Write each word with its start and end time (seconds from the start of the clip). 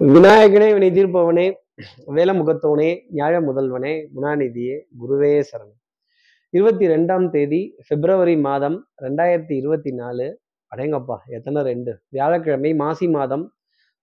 விநாயகனே 0.00 0.66
வினை 0.74 0.88
தீர்ப்பவனே 0.90 1.44
வேல 2.16 2.30
முகத்தவனே 2.38 2.90
நியாய 3.10 3.40
முதல்வனே 3.40 3.92
குணாநிதியே 4.14 4.76
குருவே 5.00 5.30
சரணம். 5.48 5.80
இருபத்தி 6.54 6.86
ரெண்டாம் 6.86 7.26
தேதி 7.30 7.60
பிப்ரவரி 7.88 8.36
மாதம் 8.40 8.76
ரெண்டாயிரத்தி 9.04 9.54
இருபத்தி 9.60 9.92
நாலு 9.92 10.26
அடங்கப்பா 10.72 11.16
எத்தனை 11.26 11.62
ரெண்டு? 11.62 11.94
வியாழக்கிழமை 12.08 12.72
மாசி 12.74 13.08
மாதம் 13.08 13.44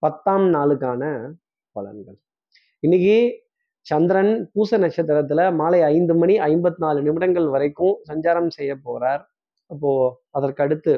பத்தாம் 0.04 0.48
நாளுக்கான 0.54 1.32
பலன்கள். 1.76 2.18
இன்னைக்கு 2.84 3.16
சந்திரன் 3.88 4.34
பூச 4.54 4.78
நட்சத்திரத்துல 4.78 5.56
மாலை 5.62 5.82
ஐந்து 5.94 6.16
மணி 6.16 6.38
ஐம்பத்தி 6.52 6.78
நாலு 6.78 7.02
நிமிடங்கள் 7.02 7.50
வரைக்கும் 7.56 7.96
சஞ்சாரம் 8.12 8.54
செய்ய 8.58 8.74
போறார். 8.88 9.24
அப்போ 9.72 9.92
அதற்கடுத்து 10.40 10.96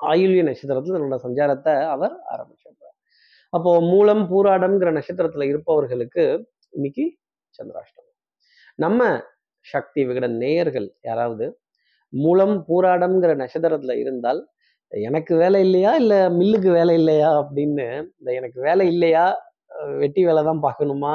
ஆயுள்ய 0.00 0.44
நட்சத்திரத்தில் 0.50 0.96
தன்னோட 0.96 1.18
சஞ்சாரத்தை 1.26 1.74
அவர் 1.96 2.16
ஆரம்பிச்சிருப்பார் 2.34 2.91
அப்போ 3.52 3.70
மூலம் 3.90 4.22
பூராடம்ங்கிற 4.30 4.90
நட்சத்திரத்துல 4.98 5.46
இருப்பவர்களுக்கு 5.48 6.22
இன்னைக்கு 6.72 7.04
சந்திராஷ்டமம். 7.54 8.08
நம்ம 8.78 9.00
சக்தி 9.66 10.00
விகடன் 10.08 10.36
நேயர்கள் 10.42 10.86
யாராவது 11.08 11.46
மூலம் 12.12 12.54
பூராடம்ங்கிற 12.68 13.32
நட்சத்திரத்துல 13.42 13.94
இருந்தால் 14.02 14.40
எனக்கு 14.92 15.32
வேலை 15.42 15.60
இல்லையா? 15.66 15.90
இல்ல 15.94 16.14
மில்லுக்கு 16.38 16.70
வேலை 16.70 16.94
இல்லையா? 17.00 17.28
அப்படின்னு 17.40 17.86
இந்த 18.20 18.30
எனக்கு 18.40 18.58
வேலை 18.60 18.86
இல்லையா? 18.94 19.24
வெட்டி 20.02 20.22
வேலை 20.28 20.42
தான் 20.44 20.62
பார்க்கணுமா? 20.66 21.14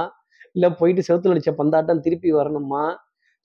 இல்ல 0.56 0.68
போயிட்டு 0.80 1.02
செவுத்துல 1.10 1.36
அடிச்ச 1.36 1.52
பந்தாட்டம் 1.62 2.04
திருப்பி 2.06 2.32
வரணுமா? 2.34 2.84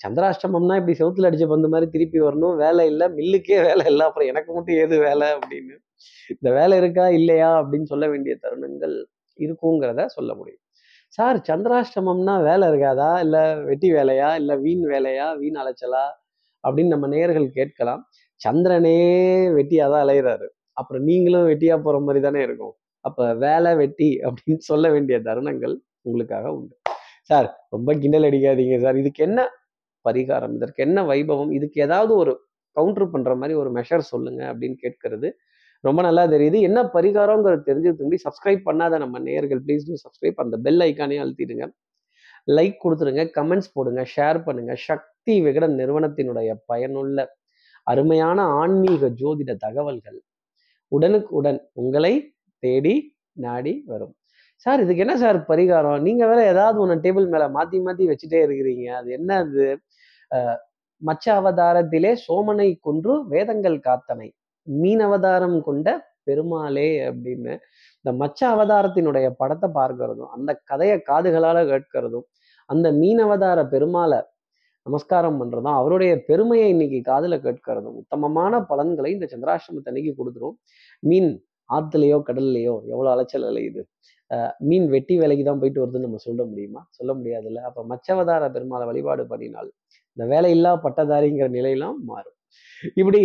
சந்திராஷ்டமம்னா 0.00 0.76
இப்படி 0.80 0.94
செவுத்துல 1.00 1.28
அடிச்ச 1.30 1.46
பந்து 1.48 1.68
மாதிரி 1.72 1.88
திருப்பி 1.90 2.20
வரணும். 2.20 2.54
வேலை 2.64 2.84
இல்லை 2.92 3.08
மில்லுக்கே 3.18 3.58
வேலை 3.68 3.86
இல்லை. 3.92 4.04
அப்புறம் 4.08 4.30
எனக்கு 4.32 4.50
மட்டும் 4.56 4.78
ஏது 4.84 4.96
வேலை 5.08 5.28
அப்படின்னு 5.36 5.76
இந்த 6.28 6.50
வேலை 6.54 6.78
இருக்கா? 6.78 7.08
இல்லையா? 7.08 7.62
அப்படின்னு 7.62 7.82
சொல்ல 7.82 8.08
வேண்டிய 8.08 8.38
தருணங்கள் 8.42 9.04
இருக்குங்கிறத 9.38 10.06
சொல்ல 10.06 10.34
முடியும். 10.34 10.60
சார் 11.08 11.36
சந்திராஷ்டமம்னா 11.48 12.42
வேலை 12.42 12.68
இருக்காதா? 12.68 13.20
இல்ல 13.20 13.60
வெட்டி 13.60 13.92
வேலையா? 13.92 14.34
இல்ல 14.34 14.56
வீண் 14.56 14.84
வேலையா? 14.84 15.38
வீண் 15.38 15.56
அலைச்சலா? 15.56 16.04
அப்படின்னு 16.68 16.86
நம்ம 16.86 17.08
நேர்கள் 17.08 17.48
கேட்கலாம். 17.48 18.08
சந்திரனே 18.48 18.98
வெட்டியா 19.52 19.90
தான் 19.90 20.08
அலையிறாரு. 20.08 20.46
அப்புறம் 20.72 21.02
நீங்களும் 21.02 21.48
வெட்டியா 21.48 21.82
போற 21.82 21.98
மாதிரி 21.98 22.24
தானே 22.24 22.42
இருக்கும். 22.42 22.74
அப்ப 23.00 23.34
வேலை 23.34 23.74
வெட்டி 23.74 24.20
அப்படின்னு 24.22 24.58
சொல்ல 24.58 24.90
வேண்டிய 24.90 25.18
தருணங்கள் 25.18 25.78
உங்களுக்காக 26.00 26.52
உண்டு. 26.52 26.76
சார் 27.22 27.66
ரொம்ப 27.70 27.94
கிண்டல் 27.94 28.22
அடிக்காதீங்க 28.22 28.80
சார். 28.80 28.96
இதுக்கு 28.96 29.24
என்ன 29.24 29.48
பரிகாரம்? 30.08 30.54
இதற்கு 30.54 30.82
என்ன 30.82 31.02
வைபவம்? 31.02 31.52
இதுக்கு 31.52 31.82
ஏதாவது 31.82 32.14
ஒரு 32.14 32.46
கவுண்டர் 32.70 33.10
பண்ணுற 33.10 33.36
மாதிரி 33.36 33.54
ஒரு 33.54 33.72
மெஷர் 33.72 33.98
சொல்லுங்க 33.98 34.54
அப்படின்னு 34.54 34.76
கேட்கறது 34.82 35.30
ரொம்ப 35.84 36.00
நல்லா 36.06 36.24
தெரியுது. 36.34 36.58
என்ன 36.68 36.80
பரிகாரங்கிறது 36.96 37.62
தெரிஞ்சதுக்கு 37.68 38.04
முன்னாடி 38.04 38.24
சப்ஸ்கிரைப் 38.26 38.62
பண்ணாத 38.68 38.98
நம்ம 39.04 39.20
நேயர்கள் 39.28 39.60
ப்ளீஸ் 39.66 39.86
டூ 39.88 39.96
சப்ஸ்கிரைப் 40.04 40.42
அந்த 40.44 40.56
பெல் 40.66 40.82
ஐக்கானே 40.88 41.18
அழுத்திடுங்க. 41.24 41.66
லைக் 42.56 42.76
கொடுத்துருங்க 42.84 43.24
கமெண்ட்ஸ் 43.38 43.72
போடுங்க 43.76 44.02
ஷேர் 44.14 44.38
பண்ணுங்க. 44.46 44.72
சக்தி 44.88 45.34
விகடன் 45.46 45.74
நிறுவனத்தினுடைய 45.80 46.50
பயனுள்ள 46.70 47.26
அருமையான 47.86 48.38
ஆன்மீக 48.60 49.08
ஜோதிட 49.20 49.52
தகவல்கள் 49.66 50.18
உடனுக்கு 50.92 51.30
உடன் 51.40 51.60
உங்களை 51.80 52.14
தேடி 52.62 52.94
நாடி 53.44 53.72
வரும். 53.92 54.14
சார் 54.66 54.82
இதுக்கு 54.82 55.04
என்ன 55.04 55.14
சார் 55.22 55.38
பரிகாரம்? 55.50 56.02
நீங்க 56.06 56.22
வேற 56.30 56.40
ஏதாவது 56.52 56.78
ஒன்று 56.82 56.96
டேபிள் 57.04 57.26
மேல 57.32 57.44
மாத்தி 57.56 57.78
மாத்தி 57.86 58.04
வச்சுட்டே 58.10 58.40
இருக்கிறீங்க. 58.46 58.84
அது 58.98 59.08
என்ன 59.18 59.30
அது 59.44 59.64
மச்ச 61.02 61.24
அவதாரத்திலே 61.40 62.12
சோமனை 62.26 62.68
கொன்று 62.86 63.14
வேதங்கள் 63.34 63.78
காத்தனை. 63.88 64.28
மீன் 64.66 65.02
அவதாரம் 65.06 65.58
கொண்ட 65.68 65.88
பெருமாளே 66.28 66.88
அப்படின்னு 67.08 67.52
இந்த 68.04 68.10
மச்ச 68.20 68.40
அவதாரத்தினுடைய 68.54 69.26
படத்தை 69.40 69.68
பார்க்கறதும் 69.78 70.30
அந்த 70.36 70.50
கதையை 70.70 70.96
காதுகளால் 71.10 71.62
கேட்கிறதும் 71.72 72.26
அந்த 72.68 72.86
மீன் 73.00 73.22
அவதார 73.26 73.60
பெருமாளை 73.74 74.20
நமஸ்காரம் 74.86 75.38
பண்றதும் 75.40 75.76
அவருடைய 75.80 76.12
பெருமையை 76.28 76.68
இன்னைக்கு 76.74 76.98
காதுல 77.10 77.34
கேட்கிறதும் 77.46 77.98
உத்தமமான 78.02 78.60
பலன்களை 78.70 79.10
இந்த 79.16 79.26
சந்திராஷ்டமத்தை 79.32 79.90
அன்னைக்கு 79.92 80.12
கொடுத்துரும். 80.20 80.56
மீன் 81.02 81.30
ஆத்துலயோ 81.70 82.18
கடல்லையோ 82.28 82.74
எவ்வளோ 82.92 83.10
அலைச்சல் 83.14 83.46
அலையுது 83.50 83.82
மீன் 84.68 84.86
வெட்டி 84.94 85.14
வேலைக்கு 85.22 85.44
தான் 85.48 85.60
போயிட்டு 85.62 85.82
வருதுன்னு 85.82 86.06
நம்ம 86.08 86.20
சொல்ல 86.26 86.42
முடியுமா? 86.50 86.82
சொல்ல 86.98 87.12
முடியாதுல்ல. 87.18 87.62
அப்போ 87.68 87.82
மச்சவதார 87.92 88.44
பெருமாளை 88.56 88.86
வழிபாடு 88.90 89.24
பண்ணினால் 89.32 89.70
இந்த 90.16 90.24
வேலையில்லா 90.34 90.72
பட்டதாரிங்கிற 90.86 91.48
நிலையெல்லாம் 91.58 91.98
மாறும். 92.10 92.36
இப்படி 92.94 93.20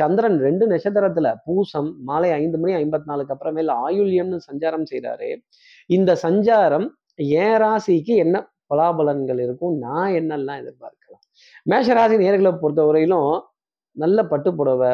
சந்திரன் 0.00 0.38
ரெண்டு 0.38 0.64
நட்சத்திரத்துல 0.66 1.28
பூசம் 1.46 1.90
மாலை 2.00 2.30
ஐந்து 2.32 2.58
மணி 2.58 2.72
ஐம்பத்தி 2.74 3.08
நாலுக்கு 3.10 3.34
அப்புறமேல 3.34 3.74
ஆயுள்யம்னு 3.86 4.38
சஞ்சாரம் 4.48 4.86
செய்கிறாரு 4.90 5.28
இந்த 5.90 6.10
சஞ்சாரம் 6.22 6.86
ஏன் 7.38 7.58
ராசிக்கு 7.58 8.14
என்ன 8.16 8.36
பலாபலன்கள் 8.68 9.40
இருக்கும் 9.40 9.76
நான் 9.78 10.10
என்னெல்லாம் 10.12 10.58
எதிர்பார்க்கலாம்? 10.58 11.22
மேஷராசி 11.66 12.16
நேர்களை 12.18 12.52
பொறுத்தவரையிலும் 12.54 13.30
நல்ல 13.96 14.18
பட்டு 14.24 14.50
புடவை 14.54 14.90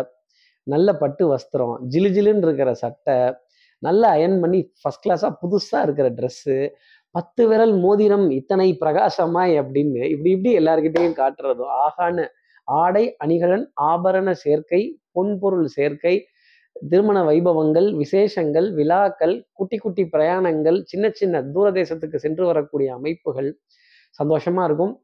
நல்ல 0.67 0.89
பட்டு 0.95 1.25
வஸ்திரம் 1.27 1.75
ஜிலு 1.89 2.09
ஜிலுன்னு 2.09 2.47
இருக்கிற 2.47 2.71
சட்டை 2.75 3.17
நல்ல 3.83 4.03
அயன் 4.09 4.39
பண்ணி 4.41 4.61
ஃபர்ஸ்ட் 4.83 5.05
கிளாஸாக 5.05 5.33
புதுசாக 5.43 5.83
இருக்கிற 5.83 6.09
ட்ரெஸ்ஸு 6.11 6.57
பத்து 7.15 7.43
விரல் 7.47 7.75
மோதிரம் 7.79 8.31
இத்தனை 8.31 8.69
பிரகாசமாய் 8.81 9.55
அப்படின்னு 9.61 10.03
இப்படி 10.05 10.31
இப்படி 10.31 10.53
எல்லாருக்கிட்டேயும் 10.59 11.19
காட்டுறதும் 11.19 11.75
ஆகான்னு 11.85 12.25
ஆடை 12.69 13.05
அணிகலன் 13.19 13.67
ஆபரண 13.93 14.31
சேர்க்கை 14.45 14.81
பொன்பொருள் 15.13 15.69
சேர்க்கை 15.77 16.15
திருமண 16.91 17.19
வைபவங்கள் 17.25 17.89
விசேஷங்கள் 17.97 18.69
விழாக்கள் 18.73 19.35
குட்டி 19.53 19.77
குட்டி 19.79 20.05
பிரயாணங்கள் 20.15 20.79
சின்ன 20.83 21.11
சின்ன 21.21 21.43
தூர 21.55 21.67
தேசத்துக்கு 21.71 22.19
சென்று 22.25 22.45
வரக்கூடிய 22.47 22.89
அமைப்புகள் 22.95 23.51
சந்தோஷமா 24.19 24.63
இருக்கும். 24.65 24.95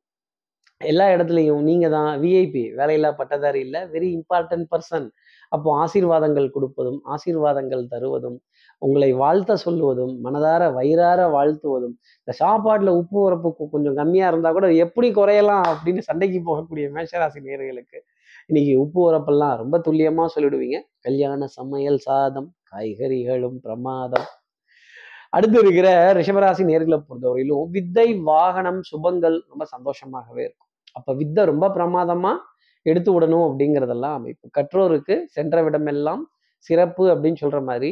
எல்லா 0.80 1.06
இடத்துலையும் 1.14 1.62
நீங்க 1.62 1.86
தான் 1.88 2.10
விஐபி 2.22 2.62
வேலையில்லா 2.78 3.10
பட்டதாரி 3.16 3.60
இல்லை 3.60 3.80
வெரி 3.94 4.08
இம்பார்ட்டன்ட் 4.18 4.66
பர்சன் 4.72 5.06
அப்போ 5.52 5.68
ஆசீர்வாதங்கள் 5.84 6.48
கொடுப்பதும் 6.54 6.98
ஆசீர்வாதங்கள் 7.14 7.84
தருவதும் 7.86 8.38
உங்களை 8.82 9.12
வாழ்த்த 9.12 9.56
சொல்லுவதும் 9.64 10.14
மனதார 10.24 10.72
வயிறார 10.72 11.20
வாழ்த்துவதும் 11.28 11.94
இந்த 12.18 12.32
சாப்பாட்டுல 12.40 12.88
உப்பு 12.88 13.18
உரப்பு 13.20 13.68
கொஞ்சம் 13.70 13.94
கம்மியா 13.94 14.28
இருந்தா 14.28 14.52
கூட 14.52 14.72
எப்படி 14.72 15.08
குறையலாம் 15.10 15.66
அப்படின்னு 15.72 15.98
சண்டைக்கு 15.98 16.40
போகக்கூடிய 16.48 16.86
மேஷராசி 16.96 17.40
நேர்களுக்கு 17.40 17.98
இன்னைக்கு 18.48 18.80
உப்பு 18.80 19.00
உரப்பெல்லாம் 19.10 19.56
ரொம்ப 19.56 19.78
துல்லியமா 19.78 20.26
சொல்லிடுவீங்க. 20.34 20.76
கல்யாண 21.00 21.46
சமையல் 21.46 21.98
சாதம் 21.98 22.48
காய்கறிகளும் 22.70 23.58
பிரமாதம். 23.62 24.28
அடுத்து 25.30 25.58
இருக்கிற 25.60 26.12
ரிஷபராசி 26.12 26.62
நேர்களை 26.70 26.98
பொறுத்தவரையிலும் 27.02 27.68
வித்தை 27.70 28.14
வாகனம் 28.22 28.80
சுபங்கள் 28.90 29.36
ரொம்ப 29.48 29.66
சந்தோஷமாகவே 29.74 30.42
இருக்கும். 30.46 30.68
அப்ப 30.92 31.14
வித்தை 31.14 31.44
ரொம்ப 31.44 31.68
பிரமாதமா 31.68 32.32
எடுத்து 32.82 33.20
விடணும் 33.20 33.44
அப்படிங்கிறதெல்லாம் 33.48 34.14
அமைப்பு. 34.14 34.48
கற்றோருக்கு 34.58 35.16
சென்ற 35.26 35.62
விடமெல்லாம் 35.62 36.22
சிறப்பு 36.58 37.04
அப்படின்னு 37.14 37.40
சொல்ற 37.40 37.64
மாதிரி 37.64 37.90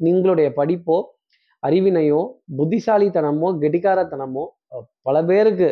நீங்களுடைய 0.00 0.48
படிப்போ 0.58 0.96
அறிவினையோ 1.62 2.20
புத்திசாலித்தனமோ 2.58 3.48
கெட்டிக்காரத்தனமோ 3.62 4.44
பல 5.06 5.16
பேருக்கு 5.30 5.68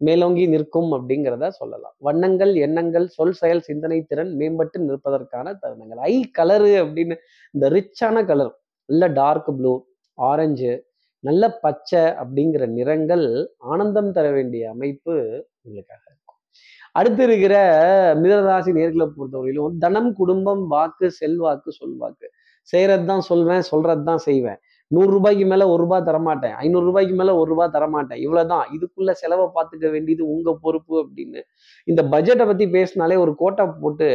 மேலோங்கி 0.00 0.44
நிற்கும் 0.52 0.90
அப்படிங்கிறத 0.96 1.48
சொல்லலாம். 1.58 1.94
வண்ணங்கள் 2.06 2.52
எண்ணங்கள் 2.64 3.06
சொல் 3.16 3.36
செயல் 3.40 3.62
சிந்தனை 3.68 3.98
திறன் 4.10 4.32
மேம்பட்டு 4.40 4.78
நிற்பதற்கான 4.88 5.54
தருணங்கள். 5.62 6.00
ஐ 6.12 6.14
கலரு 6.38 6.72
அப்படின்னு 6.82 7.16
இந்த 7.54 7.68
ரிச்சான 7.76 8.24
கலர் 8.30 8.52
நல்ல 8.88 9.06
டார்க் 9.20 9.50
ப்ளூ 9.58 9.72
ஆரஞ்சு 10.18 10.72
நல்ல 11.24 11.44
பச்சை 11.64 12.02
அப்படிங்கிற 12.22 12.64
நிறங்கள் 12.78 13.24
ஆனந்தம் 13.72 14.12
தர 14.16 14.26
வேண்டிய 14.36 14.64
அமைப்பு 14.74 15.14
உங்களுக்காக 15.64 16.02
இருக்கும். 16.10 16.38
அடுத்து 16.98 17.22
இருக்கிற 17.28 17.54
மிதனராசி 18.22 18.72
நேர்களை 18.78 19.06
பொறுத்தவரையிலும் 19.16 19.78
தனம் 19.84 20.10
குடும்பம் 20.20 20.62
வாக்கு 20.74 21.08
செல்வாக்கு 21.20 21.72
சொல்வாக்கு. 21.80 22.26
செய்கிறது 22.72 23.04
தான் 23.12 23.24
சொல்வேன் 23.30 23.64
சொல்கிறது 23.70 24.02
தான் 24.10 24.22
செய்வேன். 24.28 24.58
நூறு 24.90 25.10
ரூபாய்க்கு 25.16 25.46
ஒரு 25.72 25.80
ரூபா 25.84 25.98
தரமாட்டேன். 26.08 26.54
ஐநூறு 26.64 26.86
ரூபாய்க்கு 26.88 27.14
மேலே 27.20 27.32
ஒரு 27.40 27.48
ரூபா 27.52 27.66
தரமாட்டேன். 27.76 28.20
இவ்வளோதான் 28.26 28.64
இதுக்குள்ள 28.76 29.12
செலவை 29.22 29.46
பார்த்துக்க 29.56 29.86
வேண்டியது 29.90 30.22
உங்கள் 30.34 30.60
பொறுப்பு 30.64 30.94
அப்படின்னு. 31.04 31.40
இந்த 31.84 32.02
பட்ஜெட்டை 32.12 32.46
பற்றி 32.50 32.66
பேசினாலே 32.76 33.16
ஒரு 33.24 33.34
கோட்டை 33.42 33.66
போட்டு 33.82 34.08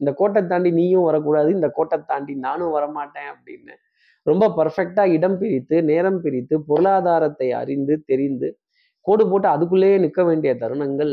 இந்த 0.00 0.10
கோட்டை 0.18 0.40
தாண்டி 0.46 0.70
நீயும் 0.70 1.06
வரக்கூடாது 1.08 1.50
இந்த 1.58 1.68
கோட்டை 1.76 1.96
தாண்டி 2.10 2.34
நானும் 2.46 2.74
வரமாட்டேன் 2.76 3.28
அப்படின்னு. 3.34 3.74
ரொம்ப 4.30 4.44
பர்ஃபெக்டாக 4.58 5.14
இடம் 5.16 5.38
பிரித்து 5.40 5.76
நேரம் 5.90 6.20
பிரித்து 6.24 6.54
பொருளாதாரத்தை 6.68 7.48
அறிந்து 7.60 7.94
தெரிந்து 8.10 8.48
கோடு 9.06 9.24
போட்டு 9.30 9.48
அதுக்குள்ளேயே 9.54 9.96
நிற்க 10.04 10.22
வேண்டிய 10.24 10.52
தருணங்கள் 10.62 11.12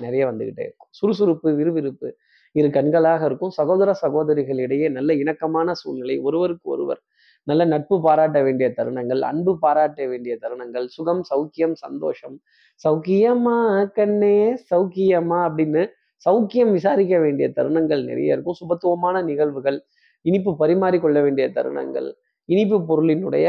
நிறைய 0.00 0.22
வந்துக்கிட்டே 0.30 0.62
இருக்கும். 0.66 0.90
சுறுசுறுப்பு 0.98 1.48
விறுவிறுப்பு. 1.60 2.08
இரு 2.54 2.68
கண்களாக 2.76 3.20
இருக்கும். 3.28 3.52
சகோதர 3.58 3.90
சகோதரிகளிடையே 4.02 4.88
நல்ல 4.96 5.10
இணக்கமான 5.22 5.74
சூழ்நிலை 5.80 6.16
ஒருவருக்கு 6.28 6.68
ஒருவர் 6.74 7.00
நல்ல 7.46 7.62
நட்பு 7.72 7.96
பாராட்ட 8.06 8.38
வேண்டிய 8.46 8.68
தருணங்கள் 8.78 9.20
அன்பு 9.30 9.52
பாராட்ட 9.64 10.00
வேண்டிய 10.12 10.32
தருணங்கள் 10.42 10.86
சுகம் 10.96 11.22
சௌக்கியம் 11.30 11.76
சந்தோஷம். 11.84 12.36
சௌக்கியமா 12.84 13.58
கண்ணே 13.98 14.38
சௌக்கியமா 14.70 15.38
அப்படின்னு 15.48 15.82
சௌக்கியம் 16.26 16.72
விசாரிக்க 16.76 17.14
வேண்டிய 17.24 17.46
தருணங்கள் 17.58 18.02
நிறைய 18.10 18.34
இருக்கும். 18.34 18.58
சுபத்துவமான 18.60 19.22
நிகழ்வுகள் 19.30 19.78
இனிப்பு 20.24 20.52
பரிமாறிக்கொள்ள 20.62 21.18
வேண்டிய 21.26 21.46
தருணங்கள் 21.56 22.08
இனிப்பு 22.48 22.76
பொருளினுடைய 22.90 23.46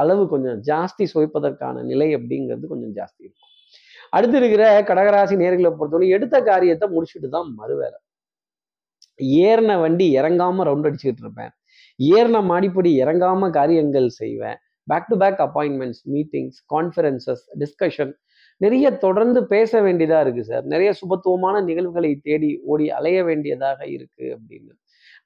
அளவு 0.00 0.22
கொஞ்சம் 0.32 0.58
ஜாஸ்தி 0.68 1.04
சுவைப்பதற்கான 1.12 1.82
நிலை 1.90 2.08
அப்படிங்கிறது 2.16 2.66
கொஞ்சம் 2.72 2.94
ஜாஸ்தி 2.98 3.20
இருக்கும். 3.26 3.50
அடுத்து 4.16 4.36
இருக்கிற 4.40 4.64
கடகராசி 4.88 5.34
நேர்களை 5.42 5.70
பொறுத்தவரை 5.78 6.08
எடுத்த 6.16 6.36
காரியத்தை 6.50 6.86
முடிச்சுட்டு 6.94 7.28
தான் 7.36 7.48
மறுவேலை. 7.60 7.98
ஏறின 9.42 9.72
வண்டி 9.80 10.06
இறங்காம 10.18 10.64
ரவுண்ட் 10.68 10.86
அடிச்சுக்கிட்டு 10.88 11.24
இருப்பேன். 11.26 11.52
ஏறின 12.00 12.42
மாடிப்படி 12.42 12.90
இறங்காம 13.02 13.50
காரியங்கள் 13.50 14.08
செய்வேன். 14.20 14.58
Back 14.88 15.08
to 15.08 15.16
back 15.16 15.40
appointments 15.46 16.02
meetings 16.14 16.58
conferences 16.74 17.44
discussion 17.62 18.12
நிறைய 18.60 18.86
தொடர்ந்து 18.96 19.40
பேச 19.46 19.80
வேண்டியதா 19.82 20.18
இருக்கு 20.20 20.42
சார் 20.44 20.64
நிறைய 20.64 20.90
சுபத்துவமான 21.00 21.60
நிகழ்வுகளை 21.60 22.10
தேடி 22.22 22.50
ஓடி 22.64 22.86
அலைய 22.90 23.18
வேண்டியதாக 23.24 23.80
இருக்கு 23.86 24.24
அப்படின்னு. 24.36 24.72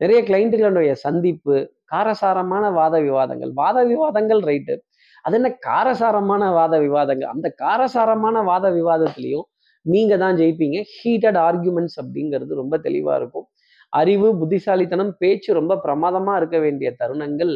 நிறைய 0.01 0.19
கிளைண்ட்டுகளுடைய 0.23 0.93
சந்திப்பு 0.93 1.57
காரசாரமான 1.85 2.65
வாத 2.71 2.97
விவாதங்கள். 3.01 3.53
வாத 3.53 3.79
விவாதங்கள் 3.85 4.43
ரைட்டு 4.51 4.77
அது 5.25 5.37
என்ன 5.37 5.51
காரசாரமான 5.69 6.43
வாத 6.53 6.75
விவாதங்கள்? 6.79 7.31
அந்த 7.35 7.49
காரசாரமான 7.63 8.43
வாத 8.43 8.67
விவாதத்திலையும் 8.71 9.47
நீங்க 9.87 10.17
தான் 10.17 10.37
ஜெயிப்பீங்க. 10.37 10.79
ஹீட்டட் 10.97 11.39
ஆர்குமெண்ட்ஸ் 11.49 11.99
அப்படிங்கிறது 12.03 12.53
ரொம்ப 12.63 12.75
தெளிவா 12.87 13.15
இருக்கும். 13.21 13.47
அறிவு 13.93 14.29
புத்திசாலித்தனம் 14.41 15.13
பேச்சு 15.23 15.51
ரொம்ப 15.61 15.75
பிரமாதமா 15.87 16.33
இருக்க 16.41 16.57
வேண்டிய 16.65 16.89
தருணங்கள் 17.01 17.55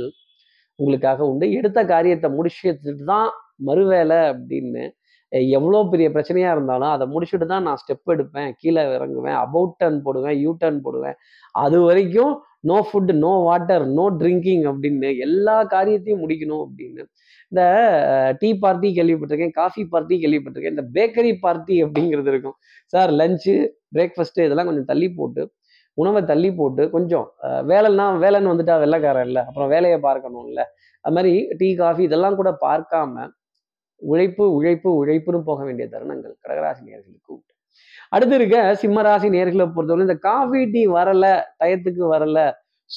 உங்களுக்காக 0.79 1.21
உண்டு. 1.31 1.47
எடுத்த 1.59 1.81
காரியத்தை 1.93 2.29
முடிச்சுட்டு 2.39 2.93
தான் 3.13 3.31
மறுவேலை 3.69 4.21
அப்படின்னு 4.33 4.85
எவ்வளோ 5.59 5.79
பெரிய 5.93 6.07
பிரச்சனையாக 6.15 6.55
இருந்தாலும் 6.57 6.93
அதை 6.95 7.05
முடிச்சுட்டு 7.13 7.47
தான் 7.53 7.65
நான் 7.67 7.79
ஸ்டெப் 7.83 8.11
எடுப்பேன் 8.15 8.51
கீழே 8.61 8.83
இறங்குவேன் 8.97 9.37
அபவுட் 9.45 9.77
டர்ன் 9.81 10.01
போடுவேன் 10.07 10.37
யூ 10.45 10.51
டர்ன் 10.63 10.81
போடுவேன். 10.87 11.17
அது 11.65 11.79
வரைக்கும் 11.87 12.33
no 12.71 12.77
food 12.89 13.13
no 13.25 13.31
water 13.47 13.85
no 13.99 14.05
drinking 14.21 14.65
அப்படின்னு 14.71 15.11
எல்லா 15.27 15.57
காரியத்தையும் 15.75 16.23
முடிக்கணும் 16.25 16.63
அப்படின்னு. 16.67 17.03
இந்த 17.53 17.63
டீ 18.41 18.51
பார்ட்டி 18.65 18.91
கேள்விப்பட்டிருக்கேன் 18.99 19.57
காஃபி 19.61 19.83
பார்ட்டி 19.95 20.15
கேள்விப்பட்டிருக்கேன் 20.25 20.77
இந்த 20.77 20.87
பேக்கரி 20.97 21.33
பார்ட்டி 21.47 21.77
அப்படிங்கிறது 21.87 22.31
இருக்கும். 22.35 22.57
சார் 22.93 23.11
லஞ்சு 23.21 23.57
பிரேக்ஃபாஸ்ட்டு 23.97 24.47
இதெல்லாம் 24.47 24.71
கொஞ்சம் 24.71 24.91
தள்ளி 24.93 25.09
போட்டு 25.19 25.43
உணவை 25.99 26.21
தள்ளி 26.31 26.51
போட்டு 26.61 26.83
கொஞ்சம் 26.91 27.27
வேலைன்னா 27.71 28.07
வேலைன்னு 28.25 28.53
வந்துட்டா 28.53 28.77
வெள்ளைக்காரன் 28.85 29.27
இல்லை 29.29 29.43
அப்புறம் 29.49 29.71
வேலையை 29.75 29.99
பார்க்கணும்ல. 30.09 30.63
அது 31.05 31.15
மாதிரி 31.17 31.33
டீ 31.61 31.69
காஃபி 31.75 32.03
இதெல்லாம் 32.09 32.39
கூட 32.41 32.51
பார்க்காம 32.67 33.25
உழைப்பு 34.03 34.45
உழைப்பு 34.59 34.89
உழைப்புன்னு 35.01 35.41
போக 35.51 35.61
வேண்டிய 35.65 35.87
தருணங்கள் 35.95 36.35
கடகராசி 36.43 36.83
நேர்களுக்கு 36.89 37.33
உண்டு 37.35 37.51
அடுத்து 38.13 38.35
இருக்க 38.35 38.57
சிம்மராசி 38.83 39.29
நேர்களை 39.37 39.67
பொறுத்தவரை 39.75 40.07
இந்த 40.07 40.17
காஃபி 40.29 40.61
டீ 40.75 40.83
வரல 40.97 41.27
டயத்துக்கு 41.61 42.05
வரல 42.15 42.39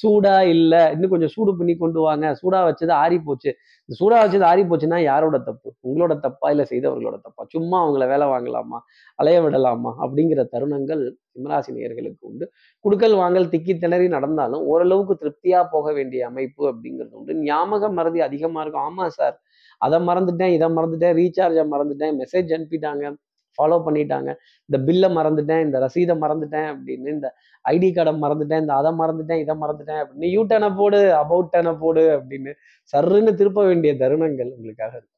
சூடா 0.04 0.42
இல்லை. 0.48 0.92
இன்னும் 0.92 1.10
கொஞ்சம் 1.10 1.30
சூடு 1.30 1.58
பண்ணி 1.58 1.78
கொண்டு 1.78 2.00
வாங்க. 2.00 2.36
சூடா 2.42 2.60
வச்சது 2.68 2.92
ஆறி 2.92 3.20
போச்சு. 3.20 3.52
சூடா 4.00 4.18
வச்சது 4.24 4.44
ஆறி 4.44 4.64
போச்சுன்னா 4.64 5.02
யாரோட 5.02 5.40
தப்பு? 5.40 5.76
உங்களோட 5.88 6.20
தப்பா 6.20 6.50
இல்லை 6.50 6.66
செய்தவர்களோட 6.70 7.20
தப்பா? 7.22 7.46
சும்மா 7.50 7.88
அவங்கள 7.88 8.08
வேலை 8.08 8.28
வாங்கலாமா? 8.28 8.80
அலைய 9.16 9.42
விடலாமா? 9.42 9.96
அப்படிங்கிற 10.02 10.48
தருணங்கள் 10.52 11.14
சிம்மராசி 11.34 11.68
நேர்களுக்கு 11.68 12.18
உண்டு. 12.20 12.52
குடுக்கல் 12.86 13.16
வாங்கல் 13.16 13.46
திக்கி 13.46 13.78
திணறி 13.78 14.08
நடந்தாலும் 14.08 14.62
ஓரளவுக்கு 14.66 15.18
திருப்தியா 15.22 15.66
போக 15.72 15.94
வேண்டிய 15.94 16.26
அமைப்பு 16.28 16.74
அப்படிங்கிறது 16.74 17.12
உண்டு. 17.12 17.36
ஞாபக 17.36 17.90
மறதி 17.90 18.22
அதிகமா 18.22 18.62
இருக்கும். 18.62 18.86
ஆமா 18.90 19.08
சார். 19.08 19.42
அதை 19.78 20.00
மறந்துட்டேன் 20.08 20.54
இதை 20.54 20.68
மறந்துட்டேன் 20.68 21.16
ரீசார்ஜை 21.16 21.66
மறந்துட்டேன். 21.72 22.24
மெசேஜ் 22.24 22.54
அனுப்பிட்டாங்க. 22.58 23.16
ஃபாலோ 23.58 23.78
பண்ணிட்டாங்க. 23.88 24.30
இந்த 24.70 24.78
பில்லை 24.88 25.10
மறந்துட்டேன் 25.18 25.64
இந்த 25.66 25.80
ரசீதை 25.86 26.16
மறந்துட்டேன் 26.24 26.68
அப்படின்னு 26.74 27.10
இந்த 27.18 27.30
ஐடி 27.66 27.90
கார்டை 27.98 28.14
மறந்துட்டேன் 28.24 28.62
இந்த 28.64 28.74
அதை 28.80 28.92
மறந்துட்டேன் 29.02 29.42
இதை 29.44 29.56
மறந்துட்டேன் 29.64 30.02
அப்படின்னு 30.04 30.30
யூட்டனை 30.38 30.70
போடு 30.80 31.00
அபவுட் 31.24 31.52
டேனை 31.54 31.74
போடு 31.84 32.06
அப்படின்னு 32.18 32.54
சர்ன்னு 32.94 33.34
திருப்ப 33.42 33.64
வேண்டிய 33.66 33.94
தருணங்கள் 34.04 34.52
உங்களுக்காக 34.56 34.94
இருக்கும் 34.98 35.12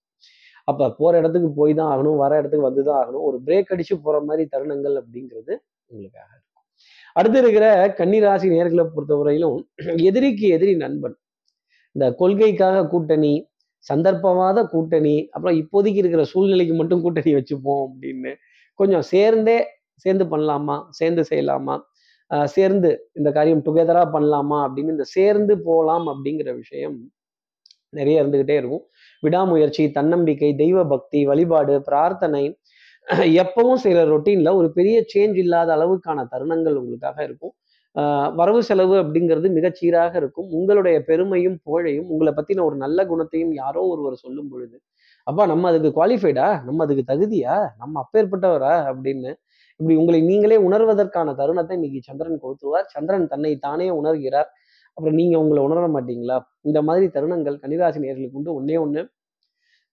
அப்போ 0.67 0.85
போகிற 0.99 1.19
இடத்துக்கு 1.21 1.49
போய் 1.59 1.73
தான் 1.79 1.91
ஆகணும் 1.93 2.21
வர 2.21 2.31
இடத்துக்கு 2.39 2.67
வந்து 2.67 2.81
தான் 2.83 2.99
ஆகணும் 3.01 3.25
ஒரு 3.27 3.37
பிரேக் 3.45 3.71
அடிச்சு 3.73 3.95
போகிற 3.97 4.19
மாதிரி 4.25 4.43
தருணங்கள் 4.53 4.95
அப்படிங்கிறது 5.01 5.53
உங்களுக்காக 5.91 6.29
இருக்கும் 6.29 6.43
அடுத்து 7.15 7.37
இருக்கிற 7.43 7.67
கன்னிராசி 7.99 8.47
நேர்களை 8.55 8.85
பொறுத்தவரையிலும் 8.87 9.57
எதிரிக்கு 10.09 10.47
எதிரி 10.55 10.73
நண்பன். 10.83 11.15
இந்த 11.95 12.07
கொள்கைக்காக 12.19 12.83
கூட்டணி 12.87 13.31
சந்தர்ப்பவாத 13.89 14.59
கூட்டணி 14.73 15.15
அப்புறம் 15.33 15.57
இப்போதைக்கு 15.61 16.01
இருக்கிற 16.03 16.23
சூழ்நிலைக்கு 16.33 16.75
மட்டும் 16.75 17.03
கூட்டணி 17.05 17.31
வச்சுப்போம் 17.37 17.83
அப்படின்னு 17.87 18.31
கொஞ்சம் 18.79 19.05
சேர்ந்தே 19.13 19.57
சேர்ந்து 20.05 20.25
பண்ணலாமா? 20.25 20.77
சேர்ந்து 20.91 21.23
செய்யலாமா? 21.29 21.75
சேர்ந்து 22.55 22.89
இந்த 23.19 23.29
காரியம் 23.31 23.63
டுகெதராக 23.67 24.07
பண்ணலாமா? 24.15 24.59
அப்படின்னு 24.67 24.95
இந்த 24.95 25.07
சேர்ந்து 25.15 25.53
போகலாம் 25.67 26.07
அப்படிங்கிற 26.13 26.49
விஷயம் 26.61 26.97
நிறைய 27.93 28.21
இருந்துக்கிட்டே 28.21 28.57
இருக்கும். 28.61 28.83
விடாமுயற்சி 29.23 29.83
தன்னம்பிக்கை 29.97 30.51
தெய்வ 30.55 30.79
பக்தி 30.93 31.19
வழிபாடு 31.25 31.75
பிரார்த்தனை 31.89 32.43
எப்பவும் 33.41 33.81
செய்கிற 33.83 34.01
ரொட்டீனில் 34.13 34.57
ஒரு 34.59 34.69
பெரிய 34.77 34.97
சேஞ்ச் 35.13 35.37
இல்லாத 35.43 35.69
அளவுக்கான 35.77 36.25
தருணங்கள் 36.33 36.79
உங்களுக்காக 36.81 37.17
இருக்கும். 37.29 37.53
வரவு 38.39 38.59
செலவு 38.63 38.95
அப்படிங்கிறது 39.03 39.47
மிகச்சீராக 39.57 40.13
இருக்கும். 40.15 40.47
உங்களுடைய 40.49 40.97
பெருமையும் 41.09 41.57
புகழையும் 41.63 42.09
உங்களை 42.09 42.33
பத்தின 42.33 42.63
ஒரு 42.63 42.75
நல்ல 42.75 43.05
குணத்தையும் 43.05 43.53
யாரோ 43.53 43.81
ஒருவர் 43.93 44.15
சொல்லும் 44.15 44.49
பொழுது 44.51 44.77
அப்பா 45.27 45.43
நம்ம 45.45 45.69
அதுக்கு 45.69 45.89
குவாலிஃபைடா 45.97 46.47
நம்ம 46.63 46.83
அதுக்கு 46.85 47.03
தகுதியா? 47.13 47.55
நம்ம 47.77 48.03
அப்பேற்பட்டவரா? 48.03 48.73
அப்படின்னு 48.89 49.31
இப்படி 49.79 49.95
உங்களை 50.01 50.19
நீங்களே 50.21 50.57
உணர்வதற்கான 50.57 51.33
தருணத்தை 51.35 51.73
இன்னைக்கு 51.75 51.99
சந்திரன் 52.01 52.41
கொடுத்துருவார். 52.43 52.87
சந்திரன் 52.87 53.27
தன்னை 53.27 53.51
தானே 53.57 53.87
உணர்கிறார். 53.89 54.49
அப்புறம் 54.97 55.17
நீங்க 55.19 55.35
உங்களை 55.39 55.61
உணர 55.63 55.87
மாட்டீங்களா? 55.95 56.37
இந்த 56.61 56.79
மாதிரி 56.81 57.07
தருணங்கள் 57.07 57.57
கன்னிராசி 57.63 57.99
நேர்களுக்கு 58.05 58.39
உண்டு. 58.39 58.55
ஒன்னே 58.59 58.77
ஒன்று 58.85 59.01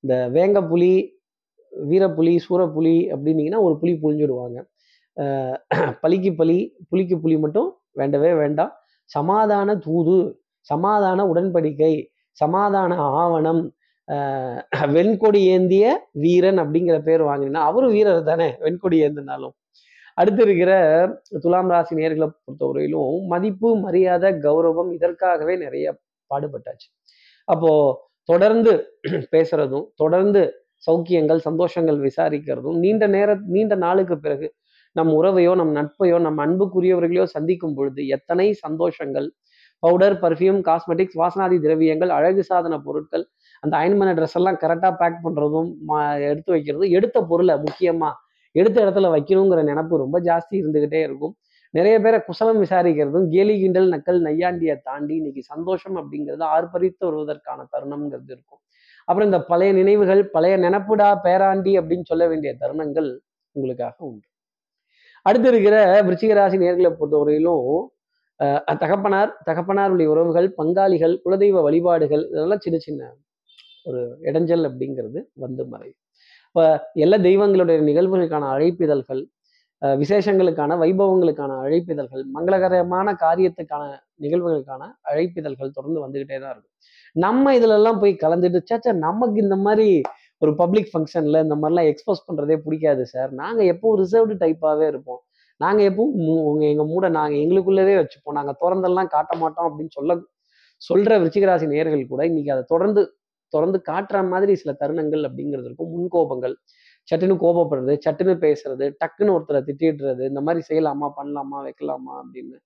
இந்த 0.01 0.15
வேங்க 0.37 0.59
புலி 0.69 0.93
வீரப்புலி 1.73 2.35
சூரப்புலி 2.47 2.97
அப்படின்னீங்கன்னா 3.15 3.61
ஒரு 3.67 3.75
புலி 3.79 3.93
புழிஞ்சுடுவாங்க. 4.03 4.59
பலிக்கு 6.03 6.31
பலி 6.37 6.59
புலிக்கு 6.91 7.17
புலி 7.25 7.37
மட்டும் 7.39 7.69
வேண்டவே 8.01 8.33
வேண்டாம். 8.43 8.73
சமாதான 9.11 9.77
தூது 9.87 10.19
சமாதான 10.71 11.25
உடன்படிக்கை 11.33 11.93
சமாதான 12.39 12.93
ஆவணம் 13.23 13.63
வெண்கொடி 14.95 15.41
ஏந்திய 15.55 15.85
வீரன் 16.23 16.59
அப்படிங்கிற 16.63 16.97
பேர் 17.09 17.23
வாங்கினா 17.31 17.61
அவரும் 17.69 17.95
வீரர் 17.97 18.29
தானே 18.31 18.49
வெண்கொடி 18.65 18.97
ஏந்தினாலும். 19.07 19.55
அடுத்து 20.19 20.43
இருக்கிற 20.47 20.73
துலாம் 21.45 21.71
ராசி 21.73 21.95
நேர்களை 22.01 22.27
பொறுத்தவரையிலும் 22.33 23.15
மதிப்பு 23.33 23.69
மரியாதை 23.85 24.31
கௌரவம் 24.47 24.91
இதற்காகவே 24.97 25.55
நிறைய 25.65 25.87
பாடுபட்டாச்சு. 26.31 26.89
அப்போ 27.49 27.71
தொடர்ந்து 28.31 28.73
பேசுறதும் 29.35 29.87
தொடர்ந்து 30.03 30.43
சௌக்கியங்கள் 30.87 31.41
சந்தோஷங்கள் 31.49 31.99
விசாரிக்கிறதும் 32.09 32.79
நீண்ட 32.85 33.05
நேர 33.17 33.31
நீண்ட 33.55 33.75
நாளுக்கு 33.85 34.17
பிறகு 34.25 34.47
நம் 34.97 35.11
உறவையோ 35.19 35.53
நம் 35.61 35.73
நட்பையோ 35.79 36.19
நம் 36.27 36.41
அன்புக்குரியவர்களையோ 36.45 37.25
சந்திக்கும் 37.35 37.77
பொழுது 37.79 38.03
எத்தனை 38.17 38.47
சந்தோஷங்கள். 38.65 39.29
பவுடர் 39.83 40.17
பர்ஃப்யூம் 40.23 40.61
காஸ்மெட்டிக்ஸ் 40.69 41.19
வாசனாதி 41.21 41.57
திரவியங்கள் 41.65 42.13
அழகு 42.19 42.43
சாதன 42.51 42.75
பொருட்கள் 42.87 43.25
அந்த 43.63 43.75
அயன் 43.81 43.97
பண்ண 44.01 44.11
ட்ரெஸ் 44.19 44.37
எல்லாம் 44.41 44.59
கரெக்டாக 44.63 44.93
பேக் 45.01 45.23
பண்ணுறதும் 45.25 45.71
எடுத்து 46.31 46.51
வைக்கிறதும் 46.55 46.93
எடுத்த 46.99 47.19
பொருளை 47.31 47.55
முக்கியமாக 47.65 48.15
எடுத்த 48.55 48.77
இடத்துல 48.85 49.09
வைக்கணுங்கிற 49.15 49.61
நினப்பு 49.71 49.95
ரொம்ப 50.05 50.17
ஜாஸ்தி 50.29 50.55
இருந்துக்கிட்டே 50.63 51.01
இருக்கும். 51.07 51.35
நிறைய 51.75 51.95
பேரை 52.05 52.19
குசலம் 52.27 52.61
விசாரிக்கிறதும் 52.65 53.27
கேலி 53.35 53.55
கிண்டல் 53.63 53.89
நக்கல் 53.95 54.21
நையாண்டியை 54.27 54.77
தாண்டி 54.89 55.15
இன்னைக்கு 55.21 55.43
சந்தோஷம் 55.53 55.97
அப்படிங்கிறது 56.01 56.45
ஆர்ப்பரித்து 56.57 57.03
வருவதற்கான 57.09 57.67
தருணம்ங்கிறது 57.73 58.31
இருக்கும். 58.37 58.61
அப்புறம் 59.09 59.29
இந்த 59.31 59.41
பழைய 59.51 59.71
நினைவுகள் 59.81 60.23
பழைய 60.37 60.57
நினப்புடா 60.67 61.09
பேராண்டி 61.27 61.75
அப்படின்னு 61.81 62.07
சொல்ல 62.13 62.27
வேண்டிய 62.33 62.53
தருணங்கள் 62.63 63.11
உங்களுக்காக 63.57 63.97
உண்டு. 64.11 64.27
அடுத்து 65.27 65.49
இருக்கிற 65.49 65.77
விருச்சிகராசி 66.03 66.57
நேர்களை 66.63 66.91
பொறுத்தவரையிலும் 66.93 67.67
தகப்பனார் 68.83 69.31
தகப்பனார் 69.45 69.93
உள்ள 69.93 70.05
உறவுகள் 70.13 70.49
பங்காளிகள் 70.59 71.15
குலதெய்வ 71.25 71.61
வழிபாடுகள் 71.63 72.25
இதெல்லாம் 72.31 72.63
சின்ன 72.65 72.79
சின்ன 72.79 73.11
ஒரு 73.85 74.01
இடைஞ்சல் 74.21 74.67
அப்படிங்கிறது 74.69 75.21
வந்து 75.35 75.63
மறை 75.67 75.91
இப்போ 76.49 76.65
எல்லா 76.95 77.17
தெய்வங்களுடைய 77.19 77.79
நிகழ்வுகளுக்கான 77.81 78.49
அழைப்பிதழ்கள் 78.55 79.23
விசேஷங்களுக்கான 79.83 80.77
வைபவங்களுக்கான 80.79 81.53
அழைப்பிதழ்கள் 81.65 82.23
மங்களகரமான 82.37 83.09
காரியத்துக்கான 83.23 83.83
நிகழ்வுகளுக்கான 84.21 84.83
அழைப்பிதழ்கள் 85.11 85.75
தொடர்ந்து 85.77 86.01
வந்துகிட்டே 86.05 86.37
தான் 86.41 86.53
இருக்கும். 86.55 86.75
நம்ம 87.17 87.55
இதுலெல்லாம் 87.59 87.99
போய் 87.99 88.15
கலந்துட்டு 88.23 88.61
சாச்சா 88.71 88.93
நமக்கு 88.99 89.39
இந்த 89.41 89.57
மாதிரி 89.57 89.89
ஒரு 90.43 90.53
பப்ளிக் 90.63 90.91
ஃபங்க்ஷனில் 90.93 91.43
இந்த 91.45 91.57
மாதிரிலாம் 91.63 91.89
எக்ஸ்போஸ் 91.93 92.25
பண்ணுறதே 92.29 92.57
பிடிக்காது 92.67 93.05
சார் 93.07 93.31
நாங்கள் 93.43 93.69
எப்பவும் 93.73 93.99
ரிசர்வ்டு 94.03 94.37
டைப்பாகவே 94.45 94.87
இருப்போம். 94.93 95.21
நாங்கள் 95.61 95.87
எப்பவும் 95.91 96.63
எங்கள் 96.71 96.91
மூட 96.93 97.07
நாங்கள் 97.19 97.41
எங்களுக்குள்ளவே 97.45 97.95
வச்சுப்போம். 98.01 98.37
நாங்கள் 98.39 98.59
திறந்தெல்லாம் 98.63 99.11
காட்ட 99.17 99.33
மாட்டோம் 99.43 99.69
அப்படின்னு 99.71 99.95
சொல்ல 99.99 100.15
சொல்கிற 100.83 101.13
விருச்சிகராசி 101.21 101.67
நேர்கள் 101.75 102.03
கூட 102.13 102.23
இன்னைக்கு 102.31 102.53
அதை 102.57 102.65
தொடர்ந்து 102.75 103.03
தொடர்ந்து 103.53 103.79
காட்டுற 103.91 104.19
மாதிரி 104.33 104.53
சில 104.63 104.73
தருணங்கள் 104.83 105.25
அப்படிங்கிறது 105.29 105.69
இருக்கும். 105.71 105.93
முன்கோபங்கள். 105.97 106.55
சட்டுன்னு 107.09 107.37
கோபப்படுறது 107.45 107.95
சட்டுன்னு 108.07 108.35
பேசுறது 108.47 108.87
டக்குன்னு 109.03 109.35
ஒருத்தரை 109.37 109.61
திட்டிடுறது 109.69 110.25
இந்த 110.33 110.41
மாதிரி 110.47 110.63
செய்யலாமா 110.71 111.09
பண்ணலாமா 111.19 111.59
வைக்கலாமா 111.69 112.15
அப்படின்னு. 112.23 112.57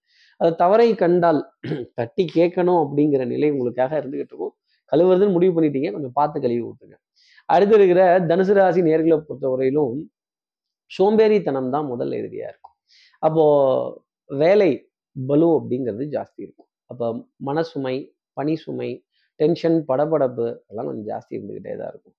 அதை 0.40 0.50
தவறை 0.62 0.88
கண்டால் 1.04 1.40
தட்டி 2.00 2.24
கேட்கணும் 2.36 2.80
அப்படிங்கிற 2.84 3.22
நிலை 3.34 3.50
உங்களுக்காக 3.54 3.92
இருந்துகிட்டு 4.02 4.34
இருக்கும். 4.34 4.54
கழுவுறதுன்னு 4.92 5.36
முடிவு 5.38 5.54
பண்ணிட்டீங்க. 5.58 5.90
கொஞ்சம் 5.96 6.16
பார்த்து 6.20 6.42
கழுவி 6.46 6.62
விட்டுருங்க. 6.68 6.98
அடுத்து 7.54 7.74
இருக்கிற 7.78 8.02
தனுசு 8.30 8.54
ராசி 8.58 8.80
நேர்களை 8.88 9.18
பொறுத்தவரையிலும் 9.28 9.96
சோம்பேறித்தனம் 10.90 11.70
தான் 11.74 11.86
முதல் 11.92 12.12
எதிரியா 12.20 12.46
இருக்கும். 12.52 12.76
அப்போ 13.22 13.44
வேலை 14.30 14.70
பலு 15.16 15.48
அப்படிங்கிறது 15.58 16.04
ஜாஸ்தி 16.16 16.40
இருக்கும். 16.46 16.68
அப்போ 16.90 17.06
மனசுமை 17.48 17.96
பனி 18.38 18.54
சுமை 18.64 18.90
டென்ஷன் 19.40 19.78
படபடப்பு 19.90 20.46
அதெல்லாம் 20.64 20.88
கொஞ்சம் 20.88 21.08
ஜாஸ்தி 21.12 21.32
இருந்துக்கிட்டே 21.36 21.74
தான் 21.80 21.90
இருக்கும். 21.92 22.14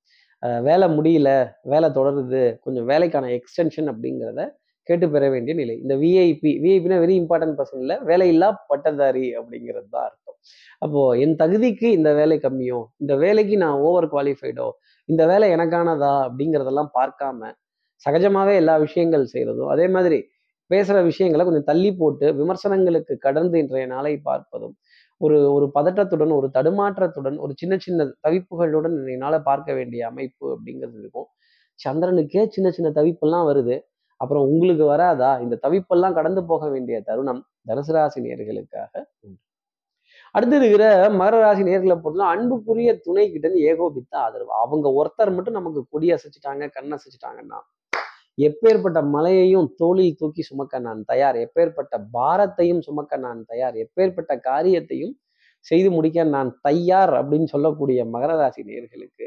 வேலை 0.67 0.88
முடியல 0.98 1.29
வேலை 1.71 1.88
தொடருது 1.98 2.41
கொஞ்சம் 2.65 2.86
வேலைக்கான 2.91 3.29
எக்ஸ்டென்ஷன் 3.38 3.89
அப்படிங்கிறத 3.93 4.43
கேட்டு 4.89 5.07
பெற 5.13 5.24
வேண்டிய 5.33 5.53
நிலை. 5.62 5.75
இந்த 5.83 5.95
விஐபி 6.03 6.51
விஐபினா 6.63 6.98
வெரி 7.03 7.15
இம்பார்ட்டன்ட் 7.21 7.57
பர்சன் 7.57 7.81
இல்லை 7.83 7.95
வேலையில்லா 8.09 8.50
பட்டதாரி 8.69 9.25
அப்படிங்கிறது 9.39 9.88
தான் 9.95 10.05
அர்த்தம். 10.07 10.38
அப்போ 10.83 11.01
என் 11.24 11.36
தகுதிக்கு 11.41 11.88
இந்த 11.98 12.09
வேலை 12.19 12.38
கம்மியோ 12.45 12.79
இந்த 13.03 13.13
வேலைக்கு 13.24 13.55
நான் 13.65 13.81
ஓவர் 13.88 14.07
குவாலிஃபைடோ 14.13 14.67
இந்த 15.10 15.24
வேலை 15.25 15.48
எனக்கானதா 15.56 16.13
அப்படிங்கிறதெல்லாம் 16.25 16.92
பார்க்காம 17.00 17.50
சகஜமாகவே 18.06 18.54
எல்லா 18.56 18.75
விஷயங்கள் 18.78 19.32
செய்கிறதும் 19.34 19.72
அதே 19.72 19.86
மாதிரி 19.88 20.20
பேசுகிற 20.72 20.98
விஷயங்களை 21.01 21.44
கொஞ்சம் 21.46 21.70
தள்ளி 21.72 21.92
போட்டு 21.94 22.28
விமர்சனங்களுக்கு 22.34 23.13
கடந்து 23.18 23.56
இன்றைய 23.60 23.86
நாளை 23.88 24.13
பார்ப்பதும் 24.25 24.75
ஒரு 25.22 25.38
ஒரு 25.54 25.66
பதட்டத்துடன் 25.75 26.34
ஒரு 26.36 26.48
தடுமாற்றத்துடன் 26.54 27.38
ஒரு 27.38 27.54
சின்ன 27.56 27.75
சின்ன 27.78 28.06
தவிப்புகளுடன் 28.28 28.96
என்னால் 29.08 29.38
பார்க்க 29.42 29.74
வேண்டிய 29.74 30.01
அமைப்பு 30.08 30.46
அப்படிங்கிறது 30.56 30.98
இருக்கும். 31.00 31.28
சந்திரனுக்கே 31.80 32.42
சின்ன 32.48 32.68
சின்ன 32.72 32.89
தவிப்பெல்லாம் 32.96 33.48
வருது. 33.50 33.75
அப்புறம் 34.20 34.46
உங்களுக்கு 34.46 34.86
வராதா? 34.86 35.32
இந்த 35.42 35.56
தவிப்பெல்லாம் 35.66 36.13
கடந்து 36.13 36.42
போக 36.46 36.63
வேண்டிய 36.70 36.98
தருணம் 37.01 37.42
தனுசு 37.68 37.94
ராசினியர்களுக்காக 37.96 38.94
அடுத்து 40.31 40.55
இருக்கிற 40.55 41.09
மகர 41.09 41.39
ராசி 41.39 41.63
நேர்களை 41.63 41.95
பொறுத்தவரை 42.01 42.31
அன்புக்குரிய 42.33 43.00
துணை 43.00 43.31
கிட்ட 43.31 43.48
இருந்து 43.48 43.65
ஏகோபித்த 43.71 44.17
ஆதரவு. 44.17 44.51
அவங்க 44.63 44.89
ஒருத்தர் 45.00 45.36
மட்டும் 45.36 45.53
நமக்கு 45.53 45.86
கொடி 45.89 46.13
அசைச்சிட்டாங்க 46.15 46.69
கண் 46.69 46.95
அசைச்சிட்டாங்கன்னா 46.98 47.59
எப்பேற்பட்ட 48.38 49.00
மலையையும் 49.09 49.74
தோளில் 49.75 50.15
தூக்கி 50.15 50.41
சுமக்க 50.41 50.79
நான் 50.79 51.01
தயார். 51.05 51.36
எப்பேற்பட்ட 51.36 51.95
பாரத்தையும் 52.13 52.79
சுமக்க 52.79 53.17
நான் 53.17 53.41
தயார். 53.45 53.75
எப்பேற்பட்ட 53.75 54.39
காரியத்தையும் 54.39 55.15
செய்து 55.59 55.91
முடிக்க 55.91 56.24
நான் 56.24 56.59
தயார் 56.62 57.09
அப்படின்னு 57.09 57.43
சொல்லக்கூடிய 57.43 58.05
மகர 58.05 58.31
ராசி 58.38 58.62
நேர்களுக்கு 58.63 59.25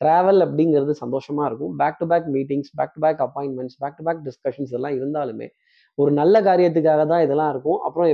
ட்ராவல் 0.00 0.40
அப்படிங்கிறது 0.44 0.92
சந்தோஷமா 1.00 1.44
இருக்கும். 1.44 1.76
Back 1.76 1.98
to 1.98 2.06
back 2.06 2.28
meetings 2.36 2.70
back 2.74 2.94
to 2.94 3.00
back 3.00 3.20
appointments 3.26 3.78
back 3.78 3.96
to 3.96 4.04
back 4.04 4.22
discussions 4.28 4.72
எல்லாம் 4.78 4.92
இருந்தாலுமே 4.92 5.48
ஒரு 5.94 6.12
நல்ல 6.12 6.40
காரியத்துக்காக 6.40 7.02
தான் 7.06 7.22
இதெல்லாம் 7.22 7.50
இருக்கும். 7.50 7.80
அப்புறம் 7.80 8.08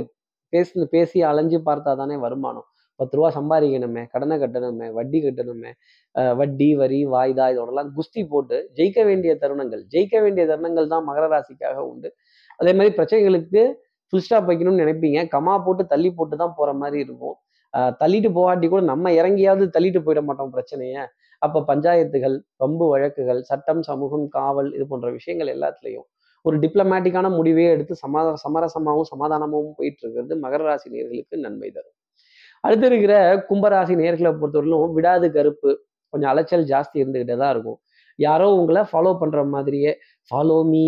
பேசு 0.53 0.87
பேசி 0.93 1.19
அலைஞ்சு 1.31 1.57
பார்த்தா 1.69 1.91
தானே 2.01 2.17
வருமானம். 2.25 2.67
பத்து 2.99 3.15
ரூபா 3.17 3.29
சம்பாதிக்கணுமே 3.37 4.01
கடனை 4.13 4.35
கட்டணுமே 4.43 4.87
வட்டி 4.97 5.19
கட்டணுமே 5.25 5.71
வட்டி 6.39 6.69
வரி 6.81 6.99
வாய்தா 7.13 7.45
இதோடலாம் 7.53 7.91
குஸ்தி 7.97 8.21
போட்டு 8.31 8.57
ஜெயிக்க 8.77 9.03
வேண்டிய 9.09 9.33
தருணங்கள் 9.43 9.83
ஜெயிக்க 9.93 10.15
வேண்டிய 10.25 10.43
தருணங்கள் 10.51 10.89
தான் 10.93 11.05
மகர 11.09 11.27
ராசிக்காக 11.33 11.77
உண்டு. 11.91 12.09
அதே 12.59 12.71
மாதிரி 12.79 12.91
பிரச்சனைகளுக்கு 12.97 13.61
ஃபுல் 14.13 14.23
ஸ்டாப் 14.25 14.49
வைக்கணும்னு 14.49 14.81
நினைப்பீங்க. 14.83 15.19
கமா 15.35 15.53
போட்டு 15.65 15.83
தள்ளி 15.93 16.09
போட்டு 16.17 16.35
தான் 16.43 16.55
போற 16.59 16.69
மாதிரி 16.81 16.99
இருக்கும். 17.05 17.37
தள்ளிட்டு 18.01 18.29
போகாட்டி 18.37 18.67
கூட 18.73 18.83
நம்ம 18.91 19.11
இறங்கியாவது 19.21 19.65
தள்ளிட்டு 19.75 19.99
போயிட 20.05 20.21
மாட்டோம் 20.27 20.53
பிரச்சனைய. 20.55 20.95
அப்ப 21.41 21.61
பஞ்சாயத்துகள் 21.71 22.35
பம்பு 22.61 22.85
வழக்குகள் 22.93 23.41
சட்டம் 23.49 23.83
சமூகம் 23.89 24.25
காவல் 24.37 24.69
இது 24.77 24.85
போன்ற 24.91 25.09
விஷயங்கள் 25.17 25.51
எல்லாத்துலேயும் 25.55 26.07
ஒரு 26.41 26.55
டிப்ளமேட்டிக்கான 26.59 27.27
முடிவே 27.35 27.65
எடுத்து 27.75 27.95
சமா 27.95 28.21
சமரசமாகவும் 28.43 29.09
சமாதானமாகவும் 29.13 29.75
போயிட்டு 29.75 30.01
இருக்கிறது 30.03 30.35
மகர 30.43 30.61
ராசி 30.69 30.87
நேர்களுக்கு 30.89 31.43
நன்மை 31.45 31.69
தரும். 31.71 31.95
அடுத்து 32.63 32.85
இருக்கிற 32.85 33.13
கும்பராசி 33.49 33.93
நேர்களை 34.01 34.31
பொறுத்தவரையிலும் 34.39 34.93
விடாது 34.97 35.27
கருப்பு. 35.31 35.71
கொஞ்சம் 36.13 36.31
அலைச்சல் 36.31 36.65
ஜாஸ்தி 36.65 36.97
இருந்துகிட்டே 37.01 37.35
தான் 37.37 37.53
இருக்கும். 37.55 37.79
யாரோ 38.19 38.47
உங்களை 38.59 38.81
ஃபாலோ 38.91 39.11
பண்ற 39.19 39.39
மாதிரியே 39.43 39.91
ஃபாலோ 40.29 40.57
மீ 40.71 40.87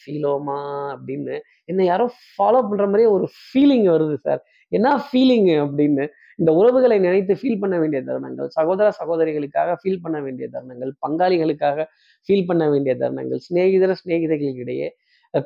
ஃபீலோமா 0.00 0.58
அப்படின்னு 0.94 1.34
என்ன 1.64 1.84
யாரோ 1.84 2.06
ஃபாலோ 2.38 2.60
பண்ற 2.68 2.84
மாதிரியே 2.86 3.08
ஒரு 3.16 3.26
ஃபீலிங் 3.36 3.86
வருது 3.94 4.16
சார். 4.26 4.42
என்ன 4.72 4.88
ஃபீலிங் 5.06 5.48
அப்படின்னு 5.64 6.06
இந்த 6.38 6.50
உறவுகளை 6.52 6.96
நினைத்து 6.98 7.34
ஃபீல் 7.40 7.60
பண்ண 7.62 7.74
வேண்டிய 7.78 8.00
தருணங்கள் 8.02 8.48
சகோதர 8.48 8.86
சகோதரிகளுக்காக 9.00 9.76
ஃபீல் 9.80 10.02
பண்ண 10.04 10.18
வேண்டிய 10.20 10.46
தருணங்கள் 10.54 10.92
பங்காளிகளுக்காக 11.04 11.86
ஃபீல் 12.28 12.46
பண்ண 12.46 12.64
வேண்டிய 12.68 12.92
தருணங்கள் 13.02 13.40
சிநேகிதர 13.46 13.94
சிநேகிதர்களுக்கிடையே 14.02 14.88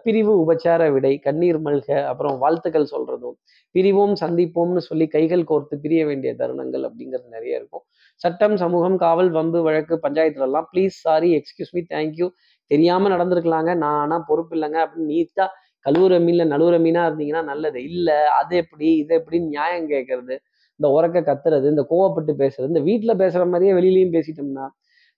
பிரிவு 0.04 0.32
உபச்சார 0.42 0.82
விடை 0.94 1.12
கண்ணீர் 1.18 1.60
மல்க 1.66 1.88
அப்புறம் 2.10 2.36
வாழ்த்துக்கள் 2.42 2.90
சொல்றதும் 2.92 3.36
பிரிவோம் 3.74 4.14
சந்திப்போம்னு 4.22 4.82
சொல்லி 4.88 5.06
கைகள் 5.06 5.48
கோர்த்து 5.50 5.74
பிரிய 5.84 6.00
வேண்டிய 6.06 6.30
தருணங்கள் 6.40 6.84
அப்படிங்கிறது 6.88 7.28
நிறைய 7.36 7.60
இருக்கும். 7.60 7.84
சட்டம் 8.20 8.56
சமூகம் 8.56 8.96
காவல் 8.98 9.30
வம்பு 9.30 9.60
வழக்கு 9.66 9.94
பஞ்சாயத்துல 10.04 10.46
எல்லாம் 10.48 10.66
please 10.72 10.96
sorry 11.06 11.30
excuse 11.38 11.72
me 11.76 11.82
thank you 11.94 12.26
தெரியாம 12.70 13.08
நடந்திருக்கலாங்க 13.08 13.70
நான் 13.84 13.98
ஆனா 14.02 14.16
பொறுப்பு 14.28 14.54
இல்லைங்க 14.56 14.78
அப்படின்னு 14.84 15.10
நீட்டா 15.14 15.46
கழுவுற 15.86 16.14
மீன்ல 16.26 16.44
நழுவுற 16.52 16.76
மீனா 16.86 17.02
இருந்தீங்கன்னா 17.08 17.44
நல்லது. 17.52 17.78
இல்ல 17.90 18.08
அது 18.40 18.54
எப்படி 18.62 18.88
இது 19.02 19.14
எப்படின்னு 19.20 19.52
நியாயம் 19.54 19.88
கேட்கறது 19.88 20.34
இந்த 20.80 20.88
உறக்க 20.96 21.18
கத்துறது 21.20 21.66
இந்த 21.68 21.82
கோவப்பட்டு 21.90 22.32
பேசுறது 22.42 22.70
இந்த 22.72 22.80
வீட்டில் 22.80 23.20
பேசுற 23.22 23.42
மாதிரியே 23.46 23.72
வெளியிலையும் 23.78 24.14
பேசிட்டோம்னா 24.14 24.66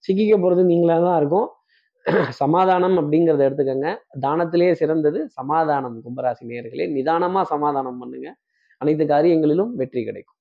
சிக்கிக்க 0.05 0.35
போகிறது 0.37 0.63
நீங்களாக 0.71 1.03
தான் 1.07 1.19
இருக்கும். 1.21 1.49
சமாதானம் 2.43 2.97
அப்படிங்கிறத 3.01 3.43
எடுத்துக்கோங்க. 3.49 3.89
தானத்திலேயே 4.21 4.73
சிறந்தது 4.73 5.19
சமாதானம் 5.31 5.97
கும்பராசி 6.05 6.45
நேர்களே 6.47 6.87
நிதானமாக 6.97 7.45
சமாதானம் 7.45 8.01
பண்ணுங்க. 8.03 8.29
அனைத்து 8.81 9.05
காரியங்களிலும் 9.07 9.71
வெற்றி 9.75 10.03
கிடைக்கும். 10.05 10.39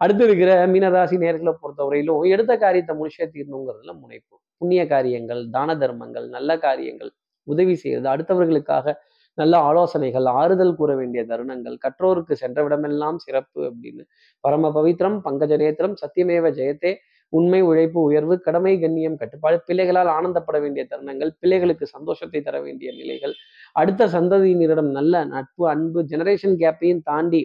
அடுத்து 0.00 0.24
இருக்கிற 0.24 0.50
மீனராசி 0.66 1.16
நேர்களை 1.24 1.54
பொறுத்தவரையிலும் 1.62 2.28
எடுத்த 2.34 2.52
காரியத்தை 2.56 2.94
முடிச்சே 2.96 3.26
தீரணுங்கிறதுல 3.34 3.92
முனைப்பு. 4.02 4.34
புண்ணிய 4.60 4.82
காரியங்கள் 4.86 5.42
தான 5.50 5.74
தர்மங்கள் 5.76 6.28
நல்ல 6.28 6.50
காரியங்கள் 6.58 7.10
உதவி 7.48 7.74
செய்யறது 7.74 8.08
அடுத்தவர்களுக்காக 8.08 8.94
நல்ல 9.38 9.54
ஆலோசனைகள் 9.58 10.26
ஆறுதல் 10.40 10.74
கூற 10.74 10.90
வேண்டிய 10.94 11.22
தருணங்கள் 11.24 11.76
கற்றோருக்கு 11.84 12.32
சென்ற 12.32 12.58
விடமெல்லாம் 12.68 13.16
சிறப்பு 13.16 13.60
அப்படின்னு. 13.70 14.02
பரம 14.44 14.70
பவித்ரம் 14.70 15.18
பங்கஜ 15.24 15.56
நேத்திரம் 15.56 15.96
சத்தியமேவ 16.02 16.50
ஜெயத்தே 16.58 16.92
உண்மை 17.32 17.60
உழைப்பு 17.60 17.98
உயர்வு 18.02 18.34
கடமை 18.40 18.72
கண்ணியம் 18.80 19.16
கட்டுப்பாடு 19.16 19.56
பிள்ளைகளால் 19.66 20.10
ஆனந்தப்பட 20.16 20.56
வேண்டிய 20.60 20.86
தருணங்கள் 20.90 21.30
பிள்ளைகளுக்கு 21.40 21.86
சந்தோஷத்தை 21.86 22.40
தர 22.42 22.56
வேண்டிய 22.60 22.90
நிலைகள். 22.92 23.34
அடுத்த 23.72 24.06
சந்ததியினரிடம் 24.06 24.90
நல்ல 24.90 25.24
நட்பு 25.24 25.64
அன்பு 25.68 26.02
ஜெனரேஷன் 26.02 26.56
கேப்பையும் 26.62 27.02
தாண்டி 27.02 27.42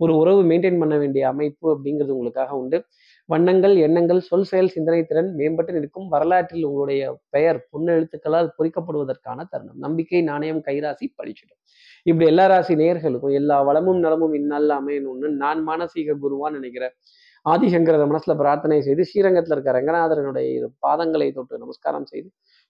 ஒரு 0.00 0.12
உறவு 0.16 0.40
மெயின்டைன் 0.44 0.78
பண்ண 0.78 0.96
வேண்டிய 0.98 1.28
அமைப்பு 1.28 1.66
அப்படிங்கிறது 1.74 2.14
உங்களுக்காக 2.16 2.52
உண்டு. 2.54 2.78
வண்ணங்கள் 3.28 3.76
எண்ணங்கள் 3.76 4.20
சொல் 4.20 4.42
செயல் 4.42 4.68
சிந்தனை 4.68 5.06
திறன் 5.06 5.34
மேம்பட்டு 5.38 5.72
நிற்கும் 5.72 6.08
வரலாற்றில் 6.08 6.64
உங்களுடைய 6.64 7.18
பெயர் 7.28 7.68
பொன்னெழுத்துக்களால் 7.72 8.48
பொறிக்கப்படுவதற்கான 8.58 9.44
தருணம். 9.48 9.76
நம்பிக்கை 9.76 10.22
நாணயம் 10.22 10.62
கைராசி 10.66 11.06
பழிச்சிடும் 11.18 11.60
இப்படி 12.02 12.26
எல்லா 12.26 12.46
ராசி 12.46 12.74
நேர்களுக்கும் 12.74 13.32
எல்லா 13.32 13.62
வளமும் 13.62 13.98
நலமும் 13.98 14.32
இந்நாளில் 14.32 14.74
அமையணும்னு 14.80 15.28
நான் 15.28 15.68
மானசீக 15.68 16.16
குருவான்னு 16.24 16.58
நினைக்கிறேன். 16.60 16.94
ஆதிசங்கரர் 17.46 18.10
மனசுல 18.12 18.36
பிரார்த்தனை 18.36 18.82
செய்து 18.82 19.04
ஸ்ரீரங்கத்தில் 19.04 19.54
இருக்க 19.54 19.80
ரங்கநாதரனுடைய 19.80 20.70
பாதங்களை 20.86 21.32
தொட்டு 21.32 21.58
நமஸ்காரம் 21.58 22.04
செய்து 22.04 22.28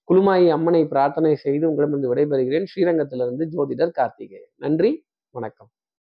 குழுமாயி 0.08 0.48
அம்மனை 0.48 0.86
பிரார்த்தனை 0.86 1.34
செய்து 1.36 1.68
உங்களிடமிருந்து 1.70 2.12
விடைபெறுகிறேன். 2.14 2.68
ஸ்ரீரங்கத்திலிருந்து 2.74 3.46
ஜோதிடர் 3.56 3.90
கார்த்திகேயன். 3.90 4.52
நன்றி 4.56 5.04
வணக்கம். 5.30 5.70